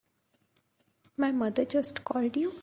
[1.15, 2.55] My mother just called you?